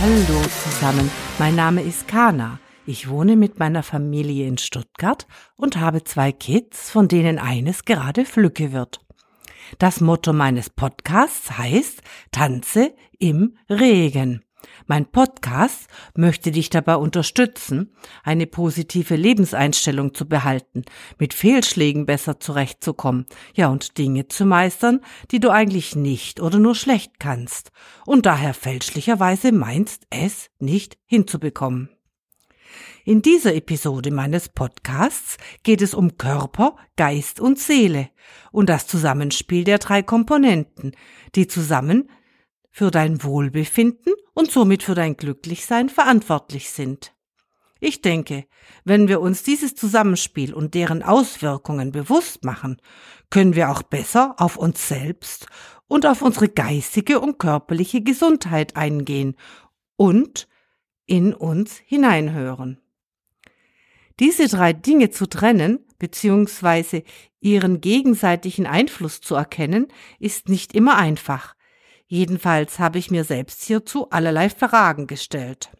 [0.00, 2.58] Hallo zusammen, mein Name ist Kana.
[2.86, 5.26] Ich wohne mit meiner Familie in Stuttgart
[5.56, 9.00] und habe zwei Kids, von denen eines gerade Flücke wird.
[9.78, 12.00] Das Motto meines Podcasts heißt
[12.32, 14.42] Tanze im Regen.
[14.86, 20.84] Mein Podcast möchte dich dabei unterstützen, eine positive Lebenseinstellung zu behalten,
[21.18, 25.00] mit Fehlschlägen besser zurechtzukommen, ja und Dinge zu meistern,
[25.30, 27.72] die du eigentlich nicht oder nur schlecht kannst
[28.06, 31.90] und daher fälschlicherweise meinst, es nicht hinzubekommen.
[33.04, 38.10] In dieser Episode meines Podcasts geht es um Körper, Geist und Seele
[38.52, 40.92] und das Zusammenspiel der drei Komponenten,
[41.34, 42.10] die zusammen
[42.78, 47.12] für dein Wohlbefinden und somit für dein Glücklichsein verantwortlich sind.
[47.80, 48.44] Ich denke,
[48.84, 52.80] wenn wir uns dieses Zusammenspiel und deren Auswirkungen bewusst machen,
[53.30, 55.48] können wir auch besser auf uns selbst
[55.88, 59.34] und auf unsere geistige und körperliche Gesundheit eingehen
[59.96, 60.46] und
[61.04, 62.80] in uns hineinhören.
[64.20, 67.02] Diese drei Dinge zu trennen bzw.
[67.40, 69.88] ihren gegenseitigen Einfluss zu erkennen,
[70.20, 71.56] ist nicht immer einfach,
[72.08, 75.70] Jedenfalls habe ich mir selbst hierzu allerlei Fragen gestellt.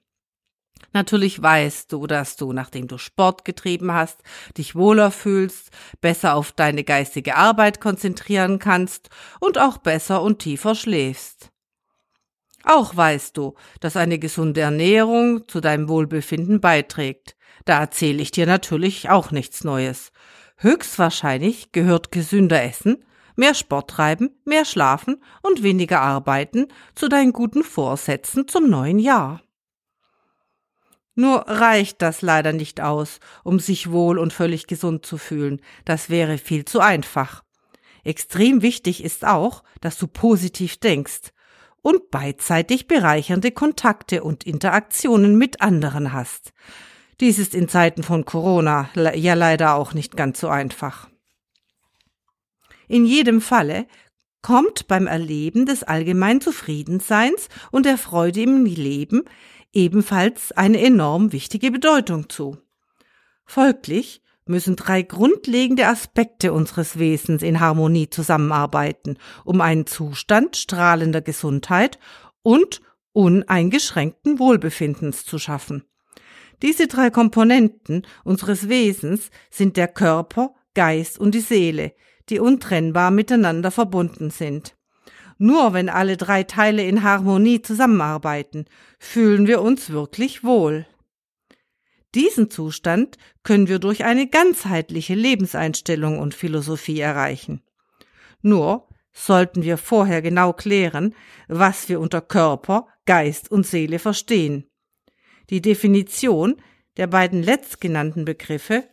[0.92, 4.20] Natürlich weißt du, dass du, nachdem du Sport getrieben hast,
[4.56, 9.08] dich wohler fühlst, besser auf deine geistige Arbeit konzentrieren kannst
[9.40, 11.50] und auch besser und tiefer schläfst.
[12.64, 17.36] Auch weißt du, dass eine gesunde Ernährung zu deinem Wohlbefinden beiträgt.
[17.64, 20.12] Da erzähle ich dir natürlich auch nichts Neues.
[20.56, 23.04] Höchstwahrscheinlich gehört gesünder Essen
[23.38, 29.42] mehr Sport treiben, mehr schlafen und weniger arbeiten zu deinen guten Vorsätzen zum neuen Jahr.
[31.14, 35.60] Nur reicht das leider nicht aus, um sich wohl und völlig gesund zu fühlen.
[35.84, 37.42] Das wäre viel zu einfach.
[38.04, 41.32] Extrem wichtig ist auch, dass du positiv denkst
[41.82, 46.52] und beidseitig bereichernde Kontakte und Interaktionen mit anderen hast.
[47.20, 51.08] Dies ist in Zeiten von Corona ja leider auch nicht ganz so einfach.
[52.88, 53.86] In jedem Falle
[54.42, 59.24] kommt beim Erleben des allgemeinen Zufriedenseins und der Freude im Leben
[59.72, 62.58] ebenfalls eine enorm wichtige Bedeutung zu.
[63.44, 71.98] Folglich müssen drei grundlegende Aspekte unseres Wesens in Harmonie zusammenarbeiten, um einen Zustand strahlender Gesundheit
[72.42, 72.80] und
[73.12, 75.84] uneingeschränkten Wohlbefindens zu schaffen.
[76.62, 81.92] Diese drei Komponenten unseres Wesens sind der Körper, Geist und die Seele,
[82.30, 84.74] die untrennbar miteinander verbunden sind.
[85.38, 88.66] Nur wenn alle drei Teile in Harmonie zusammenarbeiten,
[88.98, 90.86] fühlen wir uns wirklich wohl.
[92.14, 97.62] Diesen Zustand können wir durch eine ganzheitliche Lebenseinstellung und Philosophie erreichen.
[98.42, 101.14] Nur sollten wir vorher genau klären,
[101.48, 104.64] was wir unter Körper, Geist und Seele verstehen.
[105.50, 106.56] Die Definition
[106.96, 108.84] der beiden letztgenannten Begriffe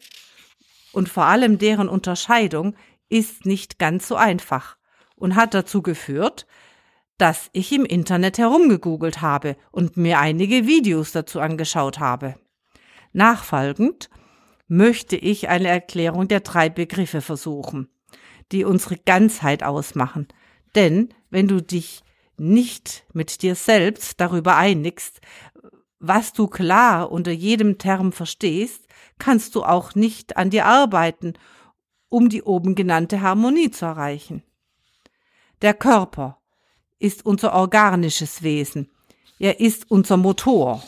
[0.93, 2.75] und vor allem deren Unterscheidung
[3.09, 4.77] ist nicht ganz so einfach
[5.15, 6.45] und hat dazu geführt,
[7.17, 12.35] dass ich im Internet herumgegoogelt habe und mir einige Videos dazu angeschaut habe.
[13.13, 14.09] Nachfolgend
[14.67, 17.89] möchte ich eine Erklärung der drei Begriffe versuchen,
[18.51, 20.27] die unsere Ganzheit ausmachen.
[20.75, 22.03] Denn wenn du dich
[22.37, 25.21] nicht mit dir selbst darüber einigst,
[25.99, 28.85] was du klar unter jedem Term verstehst,
[29.17, 31.33] kannst du auch nicht an dir arbeiten
[32.09, 34.43] um die oben genannte Harmonie zu erreichen.
[35.61, 36.39] Der Körper
[36.99, 38.89] ist unser organisches Wesen.
[39.39, 40.83] Er ist unser Motor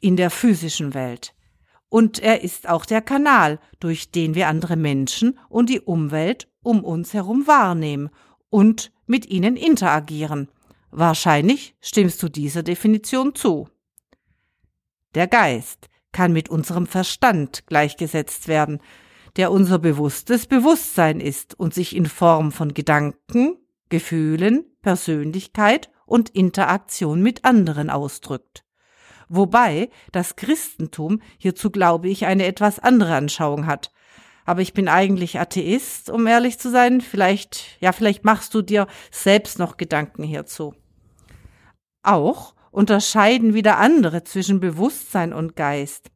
[0.00, 1.34] in der physischen Welt.
[1.88, 6.84] Und er ist auch der Kanal, durch den wir andere Menschen und die Umwelt um
[6.84, 8.10] uns herum wahrnehmen
[8.48, 10.48] und mit ihnen interagieren.
[10.90, 13.68] Wahrscheinlich stimmst du dieser Definition zu.
[15.14, 18.80] Der Geist kann mit unserem Verstand gleichgesetzt werden,
[19.36, 23.56] der unser bewusstes Bewusstsein ist und sich in Form von Gedanken,
[23.88, 28.64] Gefühlen, Persönlichkeit und Interaktion mit anderen ausdrückt.
[29.28, 33.92] Wobei das Christentum hierzu, glaube ich, eine etwas andere Anschauung hat.
[34.44, 37.00] Aber ich bin eigentlich Atheist, um ehrlich zu sein.
[37.00, 40.74] Vielleicht, ja, vielleicht machst du dir selbst noch Gedanken hierzu.
[42.02, 46.10] Auch unterscheiden wieder andere zwischen Bewusstsein und Geist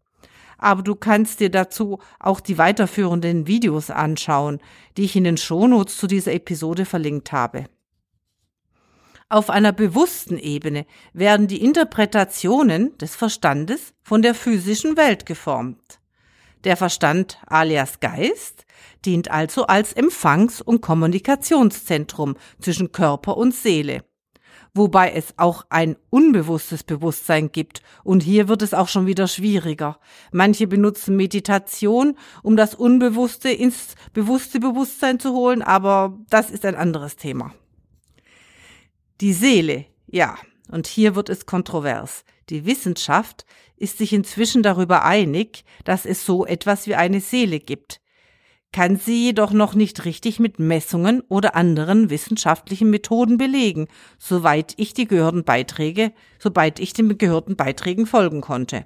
[0.65, 4.61] aber du kannst dir dazu auch die weiterführenden Videos anschauen,
[4.97, 7.67] die ich in den Shownotes zu dieser Episode verlinkt habe.
[9.29, 16.01] Auf einer bewussten Ebene werden die Interpretationen des Verstandes von der physischen Welt geformt.
[16.65, 18.65] Der Verstand alias Geist
[19.05, 24.03] dient also als Empfangs- und Kommunikationszentrum zwischen Körper und Seele
[24.75, 27.83] wobei es auch ein unbewusstes Bewusstsein gibt.
[28.03, 29.99] Und hier wird es auch schon wieder schwieriger.
[30.33, 36.75] Manche benutzen Meditation, um das Unbewusste ins bewusste Bewusstsein zu holen, aber das ist ein
[36.75, 37.55] anderes Thema.
[39.21, 40.37] Die Seele, ja,
[40.71, 42.25] und hier wird es kontrovers.
[42.51, 43.47] Die Wissenschaft
[43.77, 48.01] ist sich inzwischen darüber einig, dass es so etwas wie eine Seele gibt
[48.75, 53.87] kann sie jedoch noch nicht richtig mit Messungen oder anderen wissenschaftlichen Methoden belegen,
[54.19, 58.85] soweit ich die gehörten Beiträge, sobald ich den gehörten Beiträgen folgen konnte.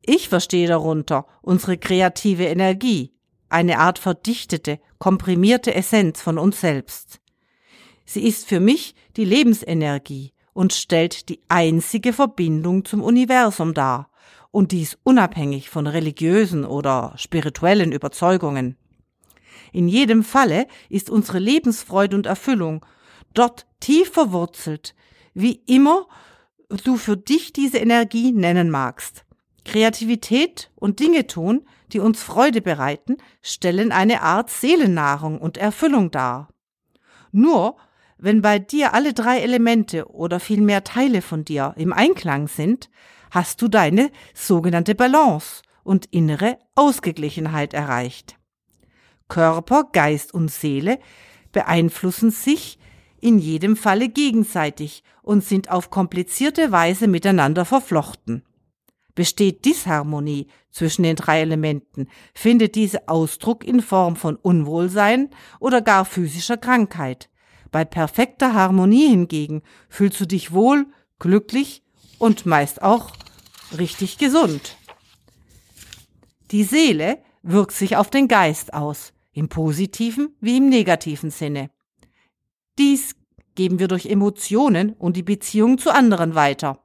[0.00, 3.12] Ich verstehe darunter unsere kreative Energie,
[3.50, 7.20] eine Art verdichtete, komprimierte Essenz von uns selbst.
[8.06, 14.10] Sie ist für mich die Lebensenergie und stellt die einzige Verbindung zum Universum dar
[14.56, 18.78] und dies unabhängig von religiösen oder spirituellen Überzeugungen.
[19.70, 22.82] In jedem Falle ist unsere Lebensfreude und Erfüllung
[23.34, 24.94] dort tief verwurzelt,
[25.34, 26.08] wie immer
[26.84, 29.26] du für dich diese Energie nennen magst.
[29.66, 36.48] Kreativität und Dinge tun, die uns Freude bereiten, stellen eine Art Seelennahrung und Erfüllung dar.
[37.30, 37.76] Nur
[38.18, 42.88] wenn bei dir alle drei Elemente oder vielmehr Teile von dir im Einklang sind,
[43.30, 48.38] hast du deine sogenannte Balance und innere Ausgeglichenheit erreicht.
[49.28, 50.98] Körper, Geist und Seele
[51.52, 52.78] beeinflussen sich
[53.20, 58.44] in jedem Falle gegenseitig und sind auf komplizierte Weise miteinander verflochten.
[59.14, 66.04] Besteht Disharmonie zwischen den drei Elementen, findet diese Ausdruck in Form von Unwohlsein oder gar
[66.04, 67.30] physischer Krankheit.
[67.76, 70.86] Bei perfekter Harmonie hingegen fühlst du dich wohl,
[71.18, 71.82] glücklich
[72.18, 73.12] und meist auch
[73.76, 74.78] richtig gesund.
[76.52, 81.68] Die Seele wirkt sich auf den Geist aus, im positiven wie im negativen Sinne.
[82.78, 83.14] Dies
[83.56, 86.82] geben wir durch Emotionen und die Beziehung zu anderen weiter.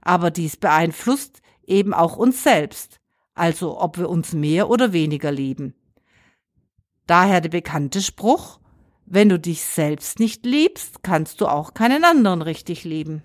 [0.00, 2.98] Aber dies beeinflusst eben auch uns selbst,
[3.34, 5.74] also ob wir uns mehr oder weniger lieben.
[7.06, 8.59] Daher der bekannte Spruch,
[9.10, 13.22] wenn du dich selbst nicht liebst, kannst du auch keinen anderen richtig lieben.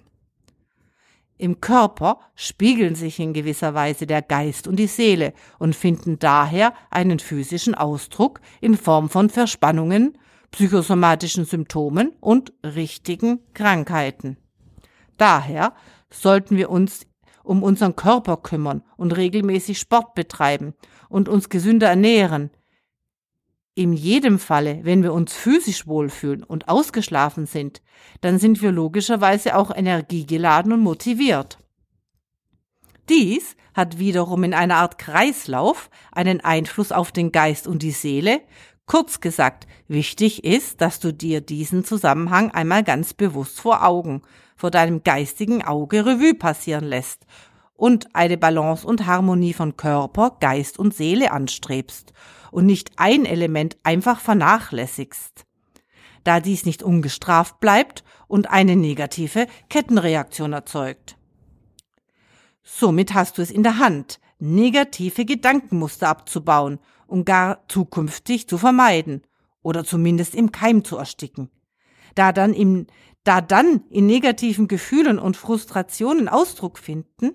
[1.37, 6.73] Im Körper spiegeln sich in gewisser Weise der Geist und die Seele und finden daher
[6.89, 10.17] einen physischen Ausdruck in Form von Verspannungen,
[10.49, 14.37] psychosomatischen Symptomen und richtigen Krankheiten.
[15.17, 15.73] Daher
[16.09, 17.05] sollten wir uns
[17.43, 20.73] um unseren Körper kümmern und regelmäßig Sport betreiben
[21.09, 22.49] und uns gesünder ernähren,
[23.75, 27.81] in jedem Falle, wenn wir uns physisch wohlfühlen und ausgeschlafen sind,
[28.21, 31.59] dann sind wir logischerweise auch energiegeladen und motiviert.
[33.09, 38.41] Dies hat wiederum in einer Art Kreislauf einen Einfluss auf den Geist und die Seele.
[38.85, 44.21] Kurz gesagt, wichtig ist, dass du dir diesen Zusammenhang einmal ganz bewusst vor Augen,
[44.55, 47.25] vor deinem geistigen Auge Revue passieren lässt
[47.73, 52.13] und eine Balance und Harmonie von Körper, Geist und Seele anstrebst
[52.55, 55.45] und nicht ein Element einfach vernachlässigst.
[56.23, 61.17] Da dies nicht ungestraft bleibt und eine negative Kettenreaktion erzeugt.
[62.63, 69.23] Somit hast du es in der Hand, negative Gedankenmuster abzubauen und gar zukünftig zu vermeiden
[69.61, 71.49] oder zumindest im Keim zu ersticken.
[72.15, 72.87] Da dann im,
[73.25, 77.33] da dann in negativen Gefühlen und Frustrationen Ausdruck finden,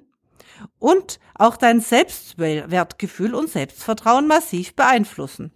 [0.78, 5.52] und auch dein Selbstwertgefühl und Selbstvertrauen massiv beeinflussen.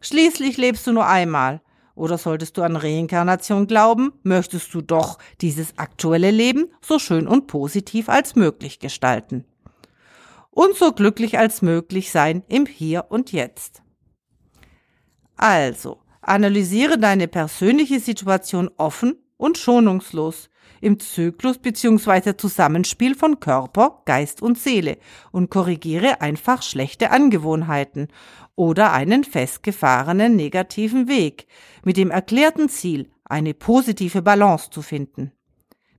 [0.00, 1.60] Schließlich lebst du nur einmal.
[1.94, 7.46] Oder solltest du an Reinkarnation glauben, möchtest du doch dieses aktuelle Leben so schön und
[7.46, 9.46] positiv als möglich gestalten.
[10.50, 13.82] Und so glücklich als möglich sein im Hier und Jetzt.
[15.36, 20.50] Also, analysiere deine persönliche Situation offen und schonungslos
[20.80, 22.36] im Zyklus bzw.
[22.36, 24.98] Zusammenspiel von Körper, Geist und Seele
[25.32, 28.08] und korrigiere einfach schlechte Angewohnheiten
[28.54, 31.46] oder einen festgefahrenen negativen Weg
[31.84, 35.32] mit dem erklärten Ziel, eine positive Balance zu finden.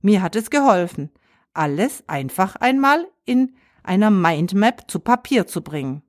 [0.00, 1.10] Mir hat es geholfen,
[1.52, 6.02] alles einfach einmal in einer Mindmap zu Papier zu bringen.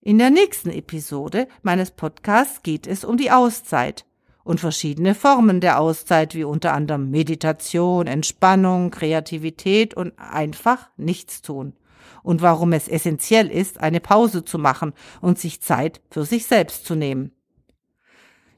[0.00, 4.06] In der nächsten Episode meines Podcasts geht es um die Auszeit
[4.48, 11.74] und verschiedene Formen der Auszeit, wie unter anderem Meditation, Entspannung, Kreativität und einfach nichts tun.
[12.22, 16.86] Und warum es essentiell ist, eine Pause zu machen und sich Zeit für sich selbst
[16.86, 17.32] zu nehmen.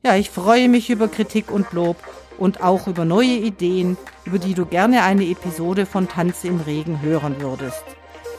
[0.04, 1.96] Ja, ich freue mich über Kritik und Lob
[2.38, 7.02] und auch über neue Ideen, über die du gerne eine Episode von Tanze im Regen
[7.02, 7.82] hören würdest.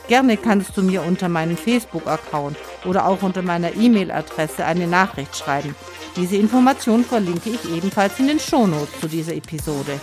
[0.08, 5.74] Gerne kannst du mir unter meinem Facebook-Account oder auch unter meiner E-Mail-Adresse eine Nachricht schreiben.
[6.16, 10.00] Diese Information verlinke ich ebenfalls in den Shownotes zu dieser Episode.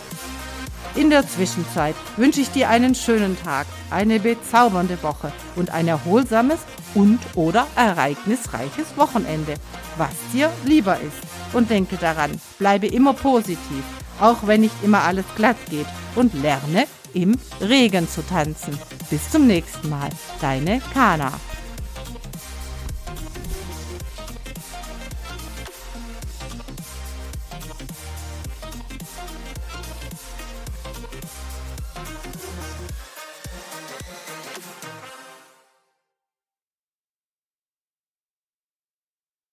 [0.96, 6.60] In der Zwischenzeit wünsche ich dir einen schönen Tag, eine bezaubernde Woche und ein erholsames
[6.96, 9.54] und oder ereignisreiches Wochenende,
[9.98, 11.54] was dir lieber ist.
[11.54, 13.84] Und denke daran, bleibe immer positiv,
[14.20, 18.78] auch wenn nicht immer alles glatt geht und lerne im Regen zu tanzen.
[19.10, 20.10] Bis zum nächsten Mal,
[20.42, 21.32] deine Kana.